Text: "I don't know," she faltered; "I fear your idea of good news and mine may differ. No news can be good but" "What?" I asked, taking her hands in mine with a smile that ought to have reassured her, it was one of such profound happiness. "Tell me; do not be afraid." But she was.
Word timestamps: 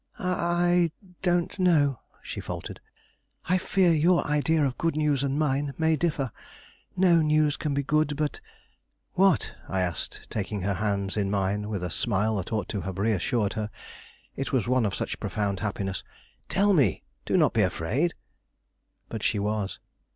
"I 0.17 0.89
don't 1.21 1.59
know," 1.59 1.99
she 2.23 2.39
faltered; 2.39 2.79
"I 3.45 3.59
fear 3.59 3.93
your 3.93 4.25
idea 4.25 4.65
of 4.65 4.79
good 4.79 4.95
news 4.95 5.21
and 5.21 5.37
mine 5.37 5.75
may 5.77 5.95
differ. 5.95 6.31
No 6.97 7.17
news 7.21 7.55
can 7.55 7.75
be 7.75 7.83
good 7.83 8.17
but" 8.17 8.41
"What?" 9.13 9.53
I 9.69 9.81
asked, 9.81 10.25
taking 10.31 10.61
her 10.61 10.73
hands 10.73 11.17
in 11.17 11.29
mine 11.29 11.69
with 11.69 11.83
a 11.83 11.91
smile 11.91 12.37
that 12.37 12.51
ought 12.51 12.67
to 12.69 12.81
have 12.81 12.97
reassured 12.97 13.53
her, 13.53 13.69
it 14.35 14.51
was 14.51 14.67
one 14.67 14.87
of 14.87 14.95
such 14.95 15.19
profound 15.19 15.59
happiness. 15.59 16.03
"Tell 16.49 16.73
me; 16.73 17.03
do 17.23 17.37
not 17.37 17.53
be 17.53 17.61
afraid." 17.61 18.15
But 19.07 19.21
she 19.21 19.37
was. 19.37 19.77